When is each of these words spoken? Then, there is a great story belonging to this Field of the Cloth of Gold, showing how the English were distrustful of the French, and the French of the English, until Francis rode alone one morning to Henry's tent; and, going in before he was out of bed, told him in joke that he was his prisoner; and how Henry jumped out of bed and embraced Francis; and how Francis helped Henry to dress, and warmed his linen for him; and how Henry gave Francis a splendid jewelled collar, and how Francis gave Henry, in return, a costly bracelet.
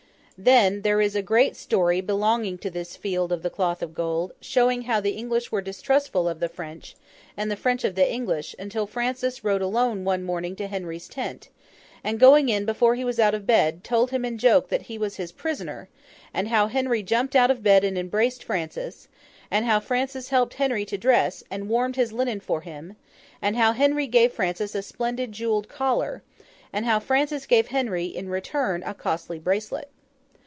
Then, 0.43 0.81
there 0.81 1.01
is 1.01 1.15
a 1.15 1.21
great 1.21 1.55
story 1.55 2.01
belonging 2.01 2.57
to 2.59 2.71
this 2.71 2.95
Field 2.97 3.31
of 3.31 3.43
the 3.43 3.51
Cloth 3.51 3.83
of 3.83 3.93
Gold, 3.93 4.33
showing 4.41 4.81
how 4.81 4.99
the 4.99 5.11
English 5.11 5.51
were 5.51 5.61
distrustful 5.61 6.27
of 6.27 6.39
the 6.39 6.49
French, 6.49 6.95
and 7.37 7.51
the 7.51 7.55
French 7.55 7.83
of 7.83 7.93
the 7.93 8.11
English, 8.11 8.55
until 8.57 8.87
Francis 8.87 9.43
rode 9.43 9.61
alone 9.61 10.03
one 10.03 10.23
morning 10.23 10.55
to 10.55 10.65
Henry's 10.65 11.07
tent; 11.07 11.49
and, 12.03 12.19
going 12.19 12.49
in 12.49 12.65
before 12.65 12.95
he 12.95 13.05
was 13.05 13.19
out 13.19 13.35
of 13.35 13.45
bed, 13.45 13.83
told 13.83 14.09
him 14.09 14.25
in 14.25 14.39
joke 14.39 14.69
that 14.69 14.81
he 14.83 14.97
was 14.97 15.17
his 15.17 15.31
prisoner; 15.31 15.87
and 16.33 16.47
how 16.47 16.65
Henry 16.65 17.03
jumped 17.03 17.35
out 17.35 17.51
of 17.51 17.61
bed 17.61 17.83
and 17.83 17.95
embraced 17.95 18.43
Francis; 18.43 19.07
and 19.51 19.65
how 19.65 19.79
Francis 19.79 20.29
helped 20.29 20.55
Henry 20.55 20.85
to 20.85 20.97
dress, 20.97 21.43
and 21.51 21.69
warmed 21.69 21.97
his 21.97 22.11
linen 22.11 22.39
for 22.39 22.61
him; 22.61 22.95
and 23.43 23.55
how 23.55 23.73
Henry 23.73 24.07
gave 24.07 24.33
Francis 24.33 24.73
a 24.73 24.81
splendid 24.81 25.33
jewelled 25.33 25.69
collar, 25.69 26.23
and 26.73 26.87
how 26.87 26.99
Francis 26.99 27.45
gave 27.45 27.67
Henry, 27.67 28.05
in 28.05 28.27
return, 28.27 28.81
a 28.87 28.95
costly 28.95 29.37
bracelet. 29.37 29.87